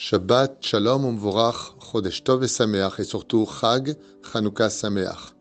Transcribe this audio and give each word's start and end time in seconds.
Shabbat, 0.00 0.64
Shalom, 0.64 1.04
Umvorach, 1.04 1.74
Chodesh 1.80 2.22
Tov 2.22 2.44
et 2.44 2.46
Sameach, 2.46 3.00
et 3.00 3.04
surtout 3.04 3.44
Chag, 3.44 3.96
Chanukah 4.22 4.70
Sameach. 4.70 5.34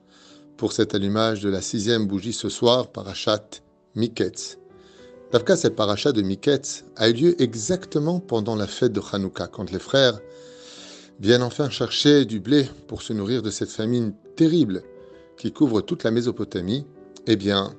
Pour 0.58 0.74
cet 0.74 0.96
allumage 0.96 1.42
de 1.42 1.50
la 1.50 1.62
sixième 1.62 2.08
bougie 2.08 2.33
ce 2.33 2.50
soir, 2.50 2.88
Parashat 2.88 3.62
Miketz. 3.93 4.58
Davka, 5.32 5.56
cette 5.56 5.75
parachat 5.75 6.12
de 6.12 6.24
Miketz 6.24 6.85
a 6.96 7.08
eu 7.08 7.14
lieu 7.14 7.40
exactement 7.40 8.20
pendant 8.20 8.55
la 8.55 8.66
fête 8.66 8.93
de 8.93 9.00
Chanukah, 9.00 9.46
quand 9.46 9.70
les 9.71 9.78
frères 9.78 10.20
viennent 11.20 11.44
enfin 11.44 11.70
chercher 11.70 12.26
du 12.26 12.39
blé 12.39 12.68
pour 12.88 13.04
se 13.04 13.14
nourrir 13.14 13.44
de 13.44 13.52
cette 13.52 13.70
famine 13.70 14.16
terrible 14.36 14.82
qui 15.38 15.52
couvre 15.52 15.82
toute 15.82 16.04
la 16.04 16.10
Mésopotamie. 16.10 16.88
Eh 17.28 17.36
bien, 17.36 17.76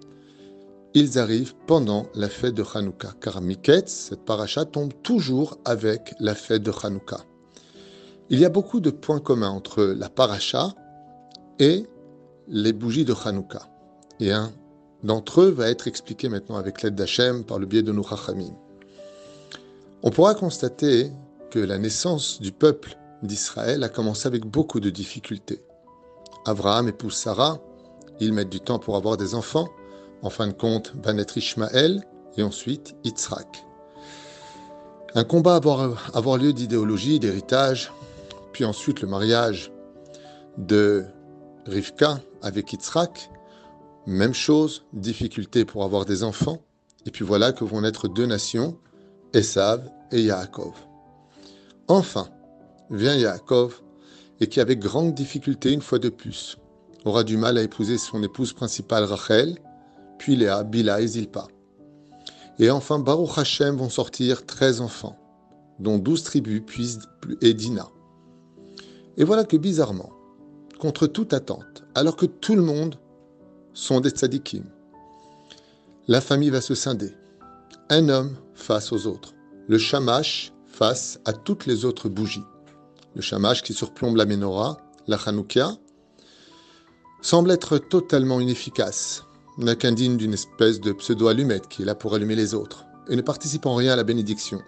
ils 0.95 1.19
arrivent 1.19 1.55
pendant 1.67 2.07
la 2.15 2.29
fête 2.29 2.55
de 2.55 2.65
Hanouka, 2.75 3.13
car 3.21 3.41
Miketz, 3.41 3.89
cette 3.89 4.25
paracha, 4.25 4.65
tombe 4.65 4.93
toujours 5.03 5.59
avec 5.65 6.15
la 6.19 6.35
fête 6.35 6.63
de 6.63 6.73
Hanouka. 6.83 7.19
Il 8.31 8.39
y 8.39 8.45
a 8.45 8.49
beaucoup 8.49 8.81
de 8.81 8.91
points 8.91 9.21
communs 9.21 9.51
entre 9.51 9.85
la 9.85 10.09
paracha 10.09 10.75
et 11.59 11.87
les 12.49 12.73
bougies 12.73 13.05
de 13.05 13.15
Hanouka. 13.25 13.69
Et 14.21 14.33
un 14.33 14.53
d'entre 15.03 15.43
eux 15.43 15.51
va 15.51 15.69
être 15.69 15.87
expliqué 15.87 16.29
maintenant 16.29 16.57
avec 16.57 16.83
l'aide 16.83 16.95
d'Hachem 16.95 17.45
par 17.45 17.59
le 17.59 17.67
biais 17.67 17.83
de 17.83 17.93
nos 17.93 18.05
On 20.03 20.11
pourra 20.11 20.35
constater 20.35 21.13
que 21.51 21.59
la 21.59 21.79
naissance 21.79 22.41
du 22.41 22.53
peuple 22.53 22.97
d'Israël 23.23 23.83
a 23.85 23.89
commencé 23.89 24.27
avec 24.27 24.45
beaucoup 24.45 24.81
de 24.81 24.91
difficultés. 24.91 25.63
Abraham 26.47 26.89
épouse 26.89 27.15
Sarah, 27.15 27.59
ils 28.21 28.33
mettent 28.33 28.51
du 28.51 28.61
temps 28.61 28.79
pour 28.79 28.97
avoir 28.97 29.17
des 29.17 29.35
enfants, 29.35 29.69
en 30.23 30.31
fin 30.31 30.49
de 30.49 30.53
compte, 30.53 30.93
va 31.03 31.13
naître 31.13 31.39
Ishmaël 31.39 32.05
et 32.37 32.43
ensuite 32.43 32.95
Yitzhak. 33.05 33.65
Un 35.15 35.25
combat 35.25 35.57
avoir, 35.57 36.11
avoir 36.15 36.37
lieu 36.37 36.53
d'idéologie, 36.53 37.19
d'héritage, 37.19 37.93
puis 38.53 38.65
ensuite 38.65 39.01
le 39.01 39.09
mariage 39.09 39.73
de 40.59 41.07
Rivka 41.67 42.21
avec 42.43 42.73
Yitzhak. 42.73 43.31
Même 44.07 44.35
chose, 44.35 44.85
difficulté 44.93 45.65
pour 45.65 45.85
avoir 45.85 46.05
des 46.05 46.25
enfants. 46.25 46.59
Et 47.07 47.11
puis 47.11 47.25
voilà 47.25 47.53
que 47.53 47.65
vont 47.65 47.81
naître 47.81 48.09
deux 48.09 48.27
nations, 48.27 48.79
Esav 49.33 49.89
et 50.13 50.23
Yaakov. 50.23 50.75
Enfin, 51.87 52.29
vient 52.91 53.17
Yaakov, 53.17 53.81
et 54.41 54.47
qui 54.47 54.61
avec 54.61 54.79
grande 54.79 55.15
difficulté, 55.15 55.73
une 55.73 55.81
fois 55.81 55.99
de 55.99 56.09
plus, 56.09 56.59
aura 57.05 57.25
du 57.25 57.37
mal 57.37 57.59
à 57.59 57.63
épouser 57.63 57.99
son 57.99 58.23
épouse 58.23 58.53
principale 58.53 59.05
Rachel, 59.05 59.59
puis 60.19 60.37
Léa, 60.37 60.65
Bila 60.65 61.01
et 61.01 61.07
Zilpa. 61.07 61.49
Et 62.59 62.71
enfin, 62.71 62.99
Baruch 62.99 63.39
Hashem 63.39 63.77
vont 63.77 63.89
sortir 63.89 64.45
13 64.45 64.81
enfants, 64.81 65.17
dont 65.79 65.99
12 65.99 66.25
tribus, 66.25 66.63
puis 66.67 66.99
et 67.41 67.55
Dina. 67.55 67.89
Et 69.17 69.25
voilà 69.25 69.45
que 69.45 69.57
bizarrement, 69.57 70.11
contre 70.79 71.07
toute 71.07 71.33
attente, 71.33 71.85
alors 71.95 72.17
que 72.17 72.27
tout 72.27 72.57
le 72.57 72.63
monde 72.63 72.97
sont 73.75 74.01
des 74.01 74.11
tzadikim, 74.11 74.65
la 76.09 76.21
famille 76.21 76.51
va 76.51 76.61
se 76.61 76.75
scinder. 76.75 77.15
Un 77.91 78.09
homme 78.09 78.37
face 78.55 78.93
aux 78.93 79.07
autres. 79.07 79.35
Le 79.67 79.79
shamash 79.79 80.53
face 80.67 81.21
à 81.25 81.33
toutes 81.33 81.67
les 81.67 81.85
autres 81.85 82.09
bougies. 82.09 82.45
Le 83.15 83.21
shamash 83.21 83.63
qui 83.63 83.75
surplombe 83.75 84.17
la 84.17 84.25
menorah, 84.25 84.79
la 85.07 85.19
chanoukia, 85.19 85.77
semble 87.21 87.51
être 87.51 87.79
totalement 87.79 88.41
inefficace 88.41 89.25
n'a 89.59 89.75
qu'indigne 89.75 90.17
d'une 90.17 90.35
espèce 90.35 90.81
de 90.81 90.93
pseudo-allumette 90.93 91.69
qui 91.69 91.83
est 91.83 91.85
là 91.85 91.95
pour 91.95 92.15
allumer 92.15 92.37
les 92.37 92.55
autres, 92.55 92.87
et 93.09 93.17
ne 93.17 93.23
participe 93.23 93.67
en 93.67 93.75
rien 93.75 93.93
à 93.93 93.97
la 93.97 94.05
bénédiction. 94.05 94.61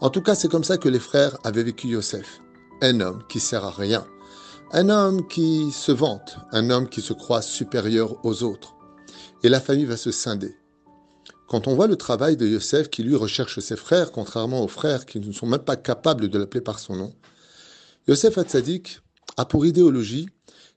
En 0.00 0.10
tout 0.10 0.20
cas, 0.20 0.34
c'est 0.34 0.50
comme 0.50 0.64
ça 0.64 0.78
que 0.78 0.88
les 0.88 0.98
frères 0.98 1.38
avaient 1.44 1.62
vécu 1.62 1.88
Yosef. 1.88 2.40
Un 2.82 3.00
homme 3.00 3.22
qui 3.28 3.40
sert 3.40 3.64
à 3.64 3.70
rien. 3.70 4.06
Un 4.72 4.90
homme 4.90 5.26
qui 5.28 5.70
se 5.72 5.92
vante. 5.92 6.38
Un 6.52 6.70
homme 6.70 6.88
qui 6.88 7.00
se 7.00 7.12
croit 7.12 7.42
supérieur 7.42 8.24
aux 8.24 8.42
autres. 8.42 8.74
Et 9.42 9.48
la 9.48 9.60
famille 9.60 9.84
va 9.84 9.96
se 9.96 10.10
scinder. 10.10 10.56
Quand 11.48 11.68
on 11.68 11.74
voit 11.74 11.86
le 11.86 11.96
travail 11.96 12.36
de 12.36 12.46
Yosef 12.46 12.90
qui 12.90 13.04
lui 13.04 13.14
recherche 13.14 13.60
ses 13.60 13.76
frères, 13.76 14.10
contrairement 14.10 14.62
aux 14.64 14.68
frères 14.68 15.06
qui 15.06 15.20
ne 15.20 15.32
sont 15.32 15.46
même 15.46 15.60
pas 15.60 15.76
capables 15.76 16.28
de 16.28 16.38
l'appeler 16.38 16.60
par 16.60 16.80
son 16.80 16.96
nom, 16.96 17.14
Yosef 18.08 18.38
Hatzadik 18.38 19.00
a 19.36 19.44
pour 19.44 19.64
idéologie 19.64 20.28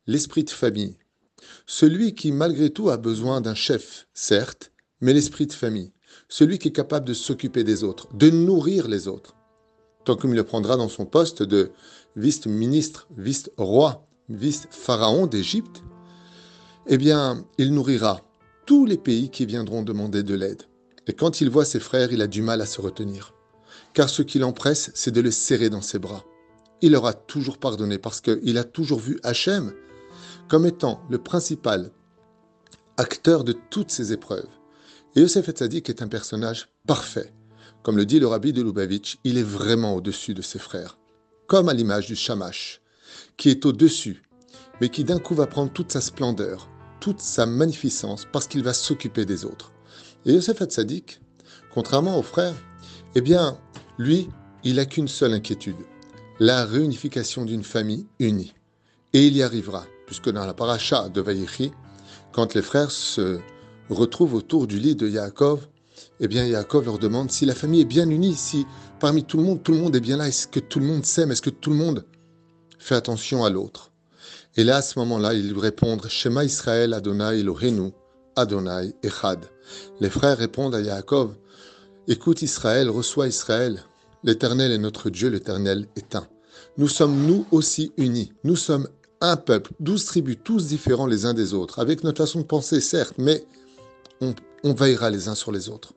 l'esprit 0.05 0.43
de 0.43 0.49
famille, 0.51 0.95
celui 1.65 2.15
qui, 2.15 2.31
malgré 2.31 2.69
tout, 2.69 2.89
a 2.89 2.97
besoin 2.97 3.41
d'un 3.41 3.55
chef, 3.55 4.07
certes, 4.13 4.71
mais 5.01 5.13
l'esprit 5.13 5.47
de 5.47 5.53
famille. 5.53 5.93
Celui 6.27 6.59
qui 6.59 6.69
est 6.69 6.73
capable 6.73 7.07
de 7.07 7.13
s'occuper 7.13 7.63
des 7.63 7.83
autres, 7.83 8.07
de 8.13 8.29
nourrir 8.29 8.87
les 8.87 9.07
autres. 9.07 9.35
Tant 10.05 10.15
qu'il 10.15 10.31
le 10.31 10.43
prendra 10.43 10.77
dans 10.77 10.89
son 10.89 11.05
poste 11.05 11.43
de 11.43 11.71
vice-ministre, 12.15 13.07
vice-roi, 13.17 14.07
vice-pharaon 14.29 15.27
d'Égypte, 15.27 15.83
eh 16.87 16.97
bien, 16.97 17.45
il 17.57 17.73
nourrira 17.73 18.21
tous 18.65 18.85
les 18.85 18.97
pays 18.97 19.29
qui 19.29 19.45
viendront 19.45 19.83
demander 19.83 20.23
de 20.23 20.35
l'aide. 20.35 20.63
Et 21.07 21.13
quand 21.13 21.41
il 21.41 21.49
voit 21.49 21.65
ses 21.65 21.79
frères, 21.79 22.11
il 22.11 22.21
a 22.21 22.27
du 22.27 22.41
mal 22.41 22.61
à 22.61 22.65
se 22.65 22.81
retenir. 22.81 23.33
Car 23.93 24.09
ce 24.09 24.21
qui 24.21 24.39
l'empresse, 24.39 24.91
c'est 24.93 25.11
de 25.11 25.21
les 25.21 25.31
serrer 25.31 25.69
dans 25.69 25.81
ses 25.81 25.99
bras. 25.99 26.23
Il 26.81 26.91
leur 26.91 27.05
a 27.05 27.13
toujours 27.13 27.57
pardonné 27.57 27.97
parce 27.97 28.21
qu'il 28.21 28.57
a 28.57 28.63
toujours 28.63 28.99
vu 28.99 29.19
Hachem 29.23 29.73
comme 30.49 30.65
étant 30.65 31.01
le 31.09 31.19
principal 31.19 31.91
acteur 32.97 33.43
de 33.43 33.53
toutes 33.53 33.91
ces 33.91 34.11
épreuves. 34.11 34.49
Et 35.15 35.21
Yosef 35.21 35.47
Etzadik 35.47 35.89
est 35.89 36.01
un 36.01 36.07
personnage 36.07 36.67
parfait. 36.85 37.31
Comme 37.83 37.95
le 37.95 38.05
dit 38.05 38.19
le 38.19 38.27
rabbi 38.27 38.51
de 38.51 38.61
Lubavitch, 38.61 39.19
il 39.23 39.37
est 39.37 39.43
vraiment 39.43 39.95
au-dessus 39.95 40.33
de 40.33 40.41
ses 40.41 40.59
frères, 40.59 40.97
comme 41.47 41.69
à 41.69 41.73
l'image 41.73 42.07
du 42.07 42.15
Shamash, 42.15 42.81
qui 43.37 43.49
est 43.49 43.65
au-dessus, 43.65 44.23
mais 44.81 44.89
qui 44.89 45.05
d'un 45.05 45.19
coup 45.19 45.35
va 45.35 45.47
prendre 45.47 45.71
toute 45.71 45.91
sa 45.91 46.01
splendeur, 46.01 46.69
toute 46.99 47.21
sa 47.21 47.45
magnificence, 47.45 48.27
parce 48.31 48.47
qu'il 48.47 48.63
va 48.63 48.73
s'occuper 48.73 49.25
des 49.25 49.45
autres. 49.45 49.71
Et 50.25 50.33
Yosef 50.33 50.61
Etzadik, 50.61 51.21
contrairement 51.73 52.19
aux 52.19 52.23
frères, 52.23 52.55
eh 53.15 53.21
bien, 53.21 53.57
lui, 53.97 54.27
il 54.63 54.75
n'a 54.75 54.85
qu'une 54.85 55.07
seule 55.07 55.33
inquiétude, 55.33 55.85
la 56.39 56.65
réunification 56.65 57.45
d'une 57.45 57.63
famille 57.63 58.07
unie. 58.19 58.53
Et 59.13 59.25
il 59.25 59.37
y 59.37 59.41
arrivera 59.41 59.85
puisque 60.09 60.31
dans 60.31 60.47
la 60.47 60.55
paracha 60.55 61.07
de 61.07 61.21
Vaïchi, 61.21 61.71
quand 62.31 62.55
les 62.55 62.63
frères 62.63 62.89
se 62.89 63.39
retrouvent 63.91 64.33
autour 64.33 64.65
du 64.65 64.79
lit 64.79 64.95
de 64.95 65.07
Yaakov, 65.07 65.67
eh 66.19 66.27
bien 66.27 66.47
Yaakov 66.47 66.85
leur 66.85 66.97
demande 66.97 67.29
si 67.29 67.45
la 67.45 67.53
famille 67.53 67.81
est 67.81 67.85
bien 67.85 68.09
unie, 68.09 68.33
si 68.33 68.65
parmi 68.99 69.23
tout 69.23 69.37
le 69.37 69.43
monde, 69.43 69.61
tout 69.61 69.71
le 69.71 69.77
monde 69.77 69.95
est 69.95 69.99
bien 69.99 70.17
là, 70.17 70.27
est-ce 70.27 70.47
que 70.47 70.59
tout 70.59 70.79
le 70.79 70.87
monde 70.87 71.05
s'aime, 71.05 71.29
est-ce 71.29 71.43
que 71.43 71.51
tout 71.51 71.69
le 71.69 71.75
monde 71.75 72.05
fait 72.79 72.95
attention 72.95 73.45
à 73.45 73.51
l'autre? 73.51 73.91
Et 74.55 74.63
là, 74.63 74.77
à 74.77 74.81
ce 74.81 74.97
moment-là, 74.97 75.35
ils 75.35 75.53
lui 75.53 75.59
répondent 75.59 76.07
Shema 76.09 76.43
Israël 76.43 76.95
Adonai 76.95 77.41
Elohenu, 77.41 77.91
Adonai 78.35 78.95
Echad. 79.03 79.45
Les 79.99 80.09
frères 80.09 80.39
répondent 80.39 80.73
à 80.73 80.81
Yaakov 80.81 81.35
Écoute 82.07 82.41
Israël, 82.41 82.89
reçois 82.89 83.27
Israël, 83.27 83.83
l'Éternel 84.23 84.71
est 84.71 84.79
notre 84.79 85.11
Dieu, 85.11 85.29
l'Éternel 85.29 85.87
est 85.95 86.15
un. 86.15 86.27
Nous 86.79 86.87
sommes 86.87 87.27
nous 87.27 87.45
aussi 87.51 87.91
unis, 87.97 88.33
nous 88.43 88.55
sommes 88.55 88.87
un 89.21 89.35
peuple, 89.35 89.73
douze 89.79 90.05
tribus, 90.05 90.37
tous 90.43 90.67
différents 90.67 91.07
les 91.07 91.25
uns 91.25 91.33
des 91.33 91.53
autres, 91.53 91.79
avec 91.79 92.03
notre 92.03 92.23
façon 92.23 92.39
de 92.39 92.45
penser, 92.45 92.79
certes, 92.79 93.15
mais 93.17 93.45
on, 94.21 94.73
veillera 94.73 95.09
les 95.09 95.27
uns 95.27 95.35
sur 95.35 95.51
les 95.51 95.69
autres. 95.69 95.93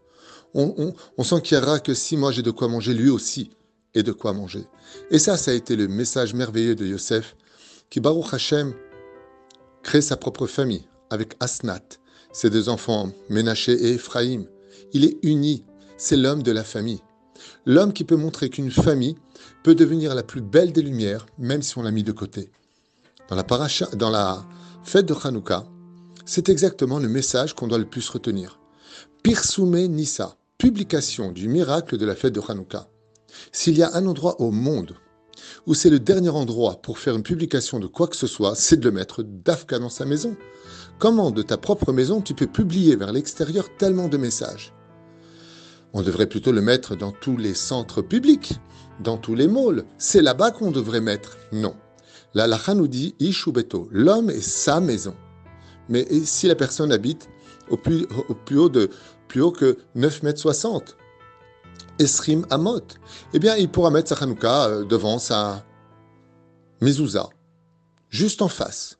On, 0.55 0.95
on, 1.17 1.79
que 1.81 1.95
si 1.95 2.17
moi 2.17 2.31
j'ai 2.33 2.43
de 2.43 2.51
quoi 2.51 2.69
manger, 2.69 2.95
lui 2.95 3.11
aussi 3.11 3.51
et 3.95 4.03
de 4.03 4.13
quoi 4.13 4.33
manger. 4.33 4.67
Et 5.11 5.19
ça, 5.19 5.37
ça 5.37 5.51
a 5.51 5.55
été 5.55 5.77
le 5.77 5.89
message 5.89 6.35
merveilleux 6.35 6.75
de 6.75 6.87
Yosef, 6.87 7.37
qui, 7.91 8.01
Baruch 8.01 8.33
Hashem, 8.33 8.75
crée 9.83 10.03
sa 10.03 10.17
propre 10.17 10.47
famille 10.47 10.87
avec 11.11 11.35
Asnat, 11.41 11.83
ses 12.33 12.51
deux 12.51 12.69
enfants, 12.69 13.13
Ménaché 13.29 13.73
et 13.73 13.93
Ephraïm. 13.95 14.47
Il 14.93 15.05
est 15.05 15.19
uni, 15.23 15.65
c'est 15.97 16.17
l'homme 16.17 16.43
de 16.43 16.53
la 16.53 16.65
famille. 16.65 17.03
L'homme 17.67 17.93
qui 17.93 18.05
peut 18.05 18.17
montrer 18.17 18.49
qu'une 18.51 18.71
famille 18.71 19.17
peut 19.63 19.75
devenir 19.75 20.15
la 20.15 20.23
plus 20.23 20.41
belle 20.41 20.73
des 20.73 20.83
lumières, 20.83 21.27
même 21.39 21.63
si 21.63 21.77
on 21.79 21.83
l'a 21.83 21.91
mis 21.91 22.03
de 22.03 22.13
côté. 22.13 22.51
Dans 23.29 24.11
la, 24.11 24.45
fête 24.85 25.07
de 25.07 25.15
Hanouka, 25.15 25.65
c'est 26.25 26.49
exactement 26.49 26.99
le 26.99 27.09
message 27.09 27.55
qu'on 27.55 27.69
doit 27.69 27.79
le 27.79 27.89
plus 27.89 28.09
retenir. 28.09 28.59
Pirsume 29.23 29.87
Nissa, 29.87 30.37
publication 30.59 31.33
du 31.33 31.49
miracle 31.49 31.97
de 31.97 32.05
la 32.05 32.15
fête 32.15 32.35
de 32.35 32.43
Hanouka. 32.47 32.89
S'il 33.53 33.79
y 33.79 33.83
a 33.83 33.95
un 33.95 34.07
endroit 34.07 34.41
au 34.41 34.51
monde 34.51 34.97
où 35.67 35.75
c'est 35.75 35.91
le 35.91 36.01
dernier 36.01 36.31
endroit 36.31 36.83
pour 36.83 36.99
faire 36.99 37.17
une 37.17 37.23
publication 37.23 37.79
de 37.79 37.87
quoi 37.87 38.09
que 38.09 38.17
ce 38.17 38.27
soit, 38.27 38.55
c'est 38.55 38.77
de 38.77 38.85
le 38.85 38.93
mettre 38.93 39.23
d'Afka 39.23 39.79
dans 39.79 39.89
sa 39.89 40.05
maison. 40.05 40.37
Comment 40.99 41.31
de 41.31 41.43
ta 41.43 41.57
propre 41.57 41.93
maison 41.93 42.21
tu 42.21 42.35
peux 42.35 42.47
publier 42.47 42.97
vers 42.97 43.13
l'extérieur 43.13 43.69
tellement 43.77 44.09
de 44.09 44.17
messages? 44.17 44.73
On 45.95 46.03
devrait 46.03 46.29
plutôt 46.29 46.53
le 46.53 46.63
mettre 46.63 46.97
dans 46.97 47.13
tous 47.13 47.37
les 47.37 47.55
centres 47.55 48.03
publics, 48.03 48.55
dans 49.01 49.19
tous 49.19 49.35
les 49.35 49.49
malls. 49.49 49.85
C'est 49.99 50.23
là-bas 50.23 50.51
qu'on 50.51 50.71
devrait 50.71 51.01
mettre. 51.01 51.37
Non. 51.53 51.75
La 52.35 52.47
lacha 52.47 52.75
nous 52.75 52.89
dit 52.89 53.15
Ishubeto, 53.19 53.89
l'homme 53.91 54.31
est 54.31 54.41
sa 54.41 54.81
maison. 54.81 55.15
Mais 55.89 56.07
si 56.25 56.47
la 56.47 56.55
personne 56.55 56.93
habite 56.93 57.29
au 57.69 57.77
plus, 57.77 58.07
haut, 58.57 58.69
de, 58.69 58.91
plus 59.29 59.43
haut 59.43 59.53
que 59.53 59.79
9 59.95 60.23
mètres 60.23 60.41
60 60.41 60.97
Esrim 61.99 62.47
Amot, 62.51 62.81
eh 63.35 63.39
bien, 63.39 63.57
il 63.57 63.69
pourra 63.69 63.91
mettre 63.91 64.09
sa 64.09 64.23
Hanouka 64.23 64.67
euh, 64.67 64.85
devant 64.85 65.19
sa 65.19 65.65
mezouza, 66.81 67.29
juste 68.09 68.43
en 68.43 68.49
face. 68.49 68.99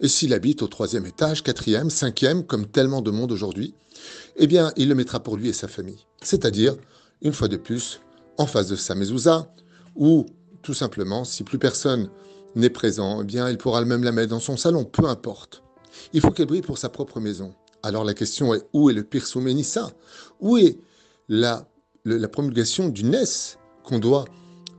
Et 0.00 0.08
s'il 0.08 0.34
habite 0.34 0.62
au 0.62 0.66
troisième 0.66 1.06
étage, 1.06 1.42
quatrième, 1.42 1.88
cinquième, 1.88 2.44
comme 2.44 2.66
tellement 2.66 3.00
de 3.00 3.12
monde 3.12 3.30
aujourd'hui, 3.30 3.74
eh 4.36 4.46
bien, 4.46 4.72
il 4.76 4.88
le 4.88 4.94
mettra 4.94 5.20
pour 5.20 5.36
lui 5.36 5.48
et 5.48 5.52
sa 5.52 5.68
famille. 5.68 6.06
C'est-à-dire, 6.22 6.76
une 7.22 7.32
fois 7.32 7.48
de 7.48 7.56
plus, 7.56 8.00
en 8.38 8.46
face 8.46 8.66
de 8.66 8.76
sa 8.76 8.96
mezouza, 8.96 9.54
ou 9.94 10.26
tout 10.62 10.74
simplement, 10.74 11.24
si 11.24 11.44
plus 11.44 11.58
personne 11.58 12.10
n'est 12.54 12.70
présent, 12.70 13.22
eh 13.22 13.24
bien, 13.24 13.48
il 13.48 13.58
pourra 13.58 13.84
même 13.84 14.04
la 14.04 14.12
mettre 14.12 14.30
dans 14.30 14.40
son 14.40 14.56
salon, 14.56 14.84
peu 14.84 15.06
importe. 15.06 15.62
Il 16.12 16.20
faut 16.20 16.30
qu'elle 16.30 16.46
brille 16.46 16.62
pour 16.62 16.78
sa 16.78 16.88
propre 16.88 17.20
maison. 17.20 17.54
Alors 17.82 18.04
la 18.04 18.14
question 18.14 18.54
est, 18.54 18.62
où 18.72 18.90
est 18.90 18.94
le 18.94 19.02
Pirsum 19.02 19.48
Où 20.40 20.56
est 20.56 20.78
la, 21.28 21.68
la 22.04 22.28
promulgation 22.28 22.88
du 22.88 23.04
NES 23.04 23.24
qu'on 23.82 23.98
doit 23.98 24.24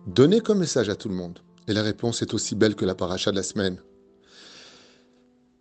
donner 0.08 0.40
comme 0.40 0.60
message 0.60 0.90
à 0.90 0.96
tout 0.96 1.10
le 1.10 1.16
monde? 1.16 1.40
Et 1.68 1.74
la 1.74 1.84
réponse 1.84 2.22
est 2.22 2.34
aussi 2.34 2.56
belle 2.56 2.76
que 2.76 2.86
la 2.86 2.96
paracha 2.96 3.32
de 3.32 3.36
la 3.36 3.44
semaine. 3.44 3.82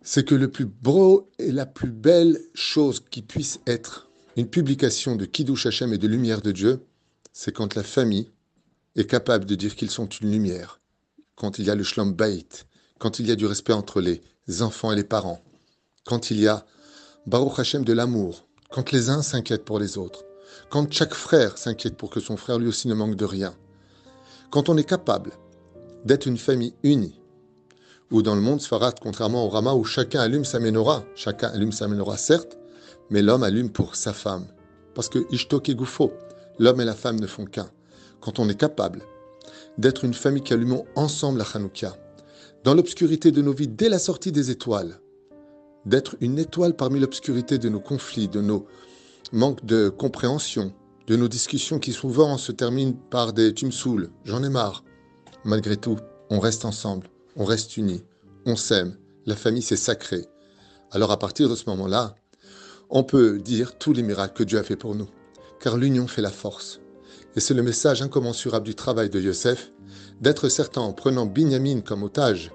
C'est 0.01 0.25
que 0.25 0.35
le 0.35 0.49
plus 0.49 0.65
beau 0.65 1.29
et 1.39 1.51
la 1.51 1.65
plus 1.65 1.91
belle 1.91 2.39
chose 2.53 3.03
qui 3.09 3.21
puisse 3.21 3.59
être 3.67 4.09
une 4.35 4.49
publication 4.49 5.15
de 5.15 5.25
Kiddush 5.25 5.65
Hashem 5.65 5.93
et 5.93 5.97
de 5.97 6.07
lumière 6.07 6.41
de 6.41 6.51
Dieu, 6.51 6.85
c'est 7.31 7.53
quand 7.53 7.75
la 7.75 7.83
famille 7.83 8.31
est 8.95 9.09
capable 9.09 9.45
de 9.45 9.55
dire 9.55 9.75
qu'ils 9.75 9.89
sont 9.89 10.07
une 10.07 10.31
lumière, 10.31 10.79
quand 11.35 11.59
il 11.59 11.65
y 11.65 11.69
a 11.69 11.75
le 11.75 11.83
Shlom 11.83 12.13
Bait, 12.13 12.47
quand 12.99 13.19
il 13.19 13.27
y 13.27 13.31
a 13.31 13.35
du 13.35 13.45
respect 13.45 13.73
entre 13.73 14.01
les 14.01 14.21
enfants 14.61 14.91
et 14.91 14.95
les 14.95 15.03
parents, 15.03 15.41
quand 16.05 16.31
il 16.31 16.39
y 16.39 16.47
a 16.47 16.65
Baruch 17.25 17.59
Hashem 17.59 17.83
de 17.83 17.93
l'amour, 17.93 18.47
quand 18.69 18.91
les 18.91 19.09
uns 19.09 19.21
s'inquiètent 19.21 19.65
pour 19.65 19.79
les 19.79 19.97
autres, 19.97 20.25
quand 20.69 20.91
chaque 20.91 21.13
frère 21.13 21.57
s'inquiète 21.57 21.97
pour 21.97 22.09
que 22.09 22.19
son 22.19 22.37
frère 22.37 22.59
lui 22.59 22.67
aussi 22.67 22.87
ne 22.87 22.93
manque 22.93 23.15
de 23.15 23.25
rien, 23.25 23.55
quand 24.51 24.69
on 24.69 24.77
est 24.77 24.83
capable 24.83 25.31
d'être 26.05 26.25
une 26.25 26.37
famille 26.37 26.73
unie, 26.83 27.19
ou 28.11 28.21
dans 28.21 28.35
le 28.35 28.41
monde 28.41 28.61
Sfarad, 28.61 28.99
contrairement 29.01 29.45
au 29.45 29.49
Rama 29.49 29.73
où 29.73 29.83
chacun 29.83 30.19
allume 30.19 30.45
sa 30.45 30.59
menorah, 30.59 31.03
chacun 31.15 31.49
allume 31.49 31.71
sa 31.71 31.87
menorah 31.87 32.17
certes, 32.17 32.57
mais 33.09 33.21
l'homme 33.21 33.43
allume 33.43 33.71
pour 33.71 33.95
sa 33.95 34.13
femme. 34.13 34.47
Parce 34.93 35.09
que 35.09 35.25
Ishtok 35.31 35.69
et 35.69 35.75
Goufo, 35.75 36.13
l'homme 36.59 36.81
et 36.81 36.85
la 36.85 36.93
femme 36.93 37.19
ne 37.19 37.25
font 37.25 37.45
qu'un. 37.45 37.69
Quand 38.21 38.37
on 38.37 38.47
est 38.49 38.59
capable 38.59 39.01
d'être 39.77 40.05
une 40.05 40.13
famille 40.13 40.43
qui 40.43 40.53
allumons 40.53 40.85
ensemble 40.95 41.39
la 41.39 41.45
Hanouka, 41.53 41.95
dans 42.63 42.73
l'obscurité 42.73 43.31
de 43.31 43.41
nos 43.41 43.53
vies, 43.53 43.67
dès 43.67 43.89
la 43.89 43.99
sortie 43.99 44.31
des 44.31 44.51
étoiles, 44.51 44.99
d'être 45.85 46.15
une 46.21 46.39
étoile 46.39 46.75
parmi 46.75 46.99
l'obscurité 46.99 47.57
de 47.57 47.69
nos 47.69 47.79
conflits, 47.79 48.27
de 48.27 48.41
nos 48.41 48.65
manques 49.31 49.65
de 49.65 49.89
compréhension, 49.89 50.73
de 51.07 51.15
nos 51.15 51.27
discussions 51.27 51.79
qui 51.79 51.91
souvent 51.91 52.37
se 52.37 52.51
terminent 52.51 52.97
par 53.09 53.33
des 53.33 53.53
tu 53.53 53.69
j'en 54.25 54.43
ai 54.43 54.49
marre. 54.49 54.83
Malgré 55.43 55.75
tout, 55.75 55.97
on 56.29 56.39
reste 56.39 56.63
ensemble, 56.63 57.09
on 57.35 57.43
reste 57.43 57.75
unis, 57.75 58.03
on 58.45 58.55
s'aime, 58.55 58.97
la 59.25 59.35
famille 59.35 59.61
c'est 59.61 59.75
sacré. 59.75 60.25
Alors 60.91 61.11
à 61.11 61.19
partir 61.19 61.49
de 61.49 61.55
ce 61.55 61.69
moment-là, 61.69 62.15
on 62.89 63.03
peut 63.03 63.39
dire 63.39 63.77
tous 63.77 63.91
les 63.91 64.03
miracles 64.03 64.37
que 64.37 64.43
Dieu 64.43 64.59
a 64.59 64.63
fait 64.63 64.75
pour 64.75 64.95
nous, 64.95 65.09
car 65.59 65.77
l'union 65.77 66.07
fait 66.07 66.21
la 66.21 66.29
force. 66.29 66.79
Et 67.35 67.39
c'est 67.39 67.53
le 67.53 67.63
message 67.63 68.01
incommensurable 68.01 68.65
du 68.65 68.75
travail 68.75 69.09
de 69.09 69.19
Yosef, 69.19 69.71
d'être 70.21 70.49
certain 70.49 70.81
en 70.81 70.93
prenant 70.93 71.25
Binyamin 71.25 71.81
comme 71.81 72.03
otage, 72.03 72.51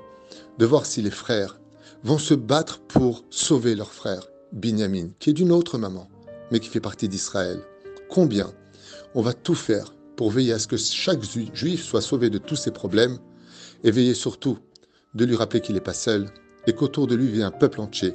de 0.58 0.66
voir 0.66 0.86
si 0.86 1.02
les 1.02 1.10
frères 1.10 1.58
vont 2.04 2.18
se 2.18 2.34
battre 2.34 2.78
pour 2.80 3.24
sauver 3.28 3.74
leur 3.74 3.92
frère, 3.92 4.28
Binyamin, 4.52 5.08
qui 5.18 5.30
est 5.30 5.34
d'une 5.34 5.50
autre 5.50 5.78
maman, 5.78 6.08
mais 6.52 6.60
qui 6.60 6.68
fait 6.68 6.80
partie 6.80 7.08
d'Israël. 7.08 7.60
Combien 8.08 8.52
on 9.14 9.22
va 9.22 9.32
tout 9.32 9.56
faire 9.56 9.94
pour 10.16 10.30
veiller 10.30 10.52
à 10.52 10.58
ce 10.58 10.68
que 10.68 10.76
chaque 10.76 11.22
juif 11.54 11.84
soit 11.84 12.00
sauvé 12.00 12.30
de 12.30 12.38
tous 12.38 12.56
ses 12.56 12.70
problèmes, 12.70 13.18
et 13.84 13.90
veiller 13.90 14.14
surtout 14.14 14.58
de 15.14 15.24
lui 15.24 15.36
rappeler 15.36 15.60
qu'il 15.60 15.74
n'est 15.74 15.80
pas 15.80 15.92
seul, 15.92 16.30
et 16.66 16.72
qu'autour 16.72 17.06
de 17.06 17.16
lui 17.16 17.28
vit 17.28 17.42
un 17.42 17.50
peuple 17.50 17.80
entier, 17.80 18.14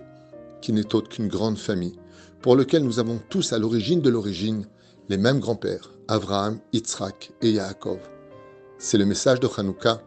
qui 0.61 0.71
n'est 0.71 0.95
autre 0.95 1.09
qu'une 1.09 1.27
grande 1.27 1.57
famille, 1.57 1.99
pour 2.41 2.55
lequel 2.55 2.83
nous 2.83 2.99
avons 2.99 3.19
tous 3.29 3.51
à 3.51 3.59
l'origine 3.59 4.01
de 4.01 4.09
l'origine 4.09 4.65
les 5.09 5.17
mêmes 5.17 5.39
grands-pères, 5.39 5.91
Abraham, 6.07 6.59
Yitzhak 6.71 7.31
et 7.41 7.51
Yaakov. 7.51 7.99
C'est 8.77 8.97
le 8.97 9.05
message 9.05 9.39
de 9.39 9.49
Hanouka, 9.57 10.01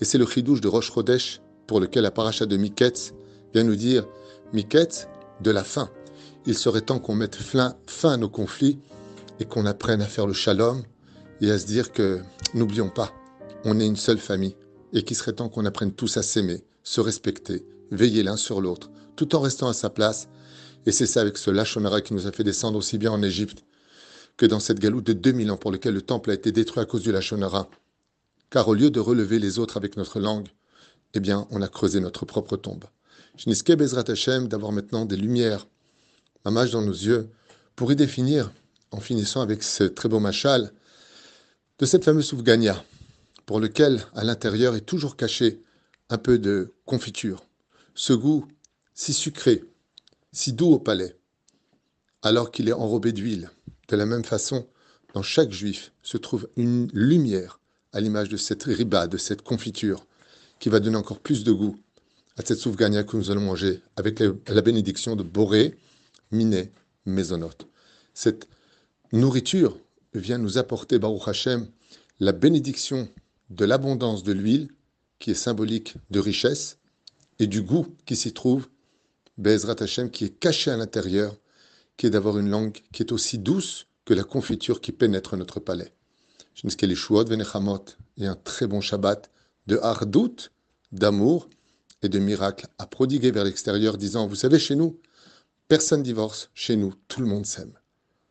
et 0.00 0.04
c'est 0.04 0.18
le 0.18 0.26
chidouche 0.26 0.60
de 0.60 0.68
Rosh 0.68 0.92
Chodesh, 0.92 1.40
pour 1.66 1.80
lequel 1.80 2.02
la 2.02 2.10
paracha 2.10 2.46
de 2.46 2.56
Miketz 2.56 3.12
vient 3.52 3.64
nous 3.64 3.76
dire 3.76 4.06
Miketz, 4.52 5.08
de 5.40 5.50
la 5.50 5.64
fin. 5.64 5.90
Il 6.46 6.56
serait 6.56 6.80
temps 6.80 6.98
qu'on 6.98 7.14
mette 7.14 7.36
fin, 7.36 7.76
fin 7.86 8.12
à 8.12 8.16
nos 8.16 8.28
conflits 8.28 8.78
et 9.38 9.44
qu'on 9.44 9.66
apprenne 9.66 10.02
à 10.02 10.06
faire 10.06 10.26
le 10.26 10.32
shalom 10.32 10.82
et 11.40 11.50
à 11.50 11.58
se 11.58 11.66
dire 11.66 11.92
que 11.92 12.20
n'oublions 12.54 12.88
pas, 12.88 13.12
on 13.64 13.78
est 13.78 13.86
une 13.86 13.96
seule 13.96 14.18
famille 14.18 14.56
et 14.92 15.04
qu'il 15.04 15.16
serait 15.16 15.34
temps 15.34 15.48
qu'on 15.48 15.66
apprenne 15.66 15.92
tous 15.92 16.16
à 16.16 16.22
s'aimer, 16.22 16.64
se 16.82 17.00
respecter, 17.00 17.64
veiller 17.90 18.22
l'un 18.22 18.36
sur 18.36 18.60
l'autre, 18.60 18.90
tout 19.14 19.36
en 19.36 19.40
restant 19.40 19.68
à 19.68 19.74
sa 19.74 19.90
place. 19.90 20.28
Et 20.86 20.92
c'est 20.92 21.06
ça 21.06 21.20
avec 21.20 21.36
ce 21.36 21.50
Lachonara 21.50 22.00
qui 22.00 22.14
nous 22.14 22.26
a 22.26 22.32
fait 22.32 22.44
descendre 22.44 22.78
aussi 22.78 22.98
bien 22.98 23.12
en 23.12 23.22
Égypte 23.22 23.64
que 24.38 24.46
dans 24.46 24.60
cette 24.60 24.78
galoute 24.78 25.04
de 25.04 25.12
2000 25.12 25.50
ans 25.50 25.56
pour 25.58 25.70
lequel 25.70 25.92
le 25.92 26.00
temple 26.00 26.30
a 26.30 26.34
été 26.34 26.52
détruit 26.52 26.80
à 26.80 26.86
cause 26.86 27.02
du 27.02 27.12
Lachonara. 27.12 27.68
Car 28.48 28.68
au 28.68 28.74
lieu 28.74 28.88
de 28.90 29.00
relever 29.00 29.38
les 29.38 29.58
autres 29.58 29.76
avec 29.76 29.98
notre 29.98 30.20
langue, 30.20 30.48
eh 31.12 31.20
bien, 31.20 31.46
on 31.50 31.60
a 31.60 31.68
creusé 31.68 32.00
notre 32.00 32.24
propre 32.24 32.56
tombe. 32.56 32.84
Je 33.36 33.50
n'esque 33.50 33.70
Bezrat 33.72 34.04
Hashem 34.08 34.48
d'avoir 34.48 34.72
maintenant 34.72 35.04
des 35.04 35.16
lumières, 35.16 35.66
mage 36.46 36.70
dans 36.70 36.80
nos 36.80 36.92
yeux, 36.92 37.28
pour 37.76 37.92
y 37.92 37.96
définir, 37.96 38.50
en 38.90 39.00
finissant 39.00 39.42
avec 39.42 39.62
ce 39.62 39.84
très 39.84 40.08
beau 40.08 40.20
machal, 40.20 40.72
de 41.78 41.84
cette 41.84 42.04
fameuse 42.04 42.26
soufgania, 42.26 42.82
pour 43.44 43.60
lequel, 43.60 44.02
à 44.14 44.24
l'intérieur, 44.24 44.74
est 44.76 44.86
toujours 44.86 45.16
caché 45.16 45.62
un 46.08 46.16
peu 46.16 46.38
de 46.38 46.72
confiture. 46.86 47.44
Ce 47.94 48.12
goût 48.14 48.46
si 48.94 49.12
sucré, 49.12 49.62
si 50.32 50.52
doux 50.52 50.72
au 50.72 50.78
palais, 50.78 51.16
alors 52.22 52.50
qu'il 52.50 52.68
est 52.68 52.72
enrobé 52.72 53.12
d'huile. 53.12 53.50
De 53.88 53.96
la 53.96 54.06
même 54.06 54.24
façon, 54.24 54.66
dans 55.14 55.22
chaque 55.22 55.50
juif 55.50 55.92
se 56.02 56.18
trouve 56.18 56.48
une 56.56 56.88
lumière 56.92 57.58
à 57.92 58.00
l'image 58.00 58.28
de 58.28 58.36
cette 58.36 58.64
riba, 58.64 59.06
de 59.06 59.16
cette 59.16 59.42
confiture, 59.42 60.06
qui 60.58 60.68
va 60.68 60.80
donner 60.80 60.96
encore 60.96 61.20
plus 61.20 61.42
de 61.42 61.52
goût 61.52 61.76
à 62.36 62.42
cette 62.44 62.58
soufgania 62.58 63.02
que 63.02 63.16
nous 63.16 63.30
allons 63.30 63.40
manger 63.40 63.80
avec 63.96 64.20
la 64.20 64.60
bénédiction 64.60 65.16
de 65.16 65.22
Boré, 65.22 65.76
Miné, 66.30 66.70
Maisonot. 67.06 67.50
Cette 68.12 68.46
nourriture 69.12 69.78
vient 70.12 70.38
nous 70.38 70.58
apporter, 70.58 70.98
Baruch 70.98 71.26
Hashem, 71.26 71.66
la 72.20 72.32
bénédiction 72.32 73.08
de 73.50 73.64
l'abondance 73.64 74.22
de 74.22 74.32
l'huile, 74.32 74.68
qui 75.18 75.30
est 75.30 75.34
symbolique 75.34 75.94
de 76.10 76.20
richesse, 76.20 76.78
et 77.38 77.46
du 77.46 77.62
goût 77.62 77.86
qui 78.04 78.16
s'y 78.16 78.32
trouve, 78.32 78.68
Bezrat 79.38 79.76
Hashem, 79.80 80.10
qui 80.10 80.26
est 80.26 80.38
caché 80.38 80.70
à 80.70 80.76
l'intérieur, 80.76 81.36
qui 81.98 82.06
est 82.06 82.10
d'avoir 82.10 82.38
une 82.38 82.48
langue 82.48 82.78
qui 82.92 83.02
est 83.02 83.12
aussi 83.12 83.36
douce 83.36 83.86
que 84.06 84.14
la 84.14 84.24
confiture 84.24 84.80
qui 84.80 84.92
pénètre 84.92 85.36
notre 85.36 85.60
palais. 85.60 85.92
Et 88.16 88.26
un 88.26 88.34
très 88.34 88.66
bon 88.66 88.80
Shabbat 88.80 89.30
de 89.66 89.76
hardout, 89.76 90.50
d'amour 90.92 91.48
et 92.02 92.08
de 92.08 92.18
miracles 92.18 92.68
à 92.78 92.86
prodiguer 92.86 93.30
vers 93.30 93.44
l'extérieur, 93.44 93.98
disant, 93.98 94.26
vous 94.26 94.34
savez, 94.34 94.58
chez 94.58 94.74
nous, 94.74 94.98
personne 95.68 96.02
divorce, 96.02 96.50
chez 96.54 96.76
nous, 96.76 96.94
tout 97.08 97.20
le 97.20 97.26
monde 97.26 97.44
s'aime. 97.44 97.77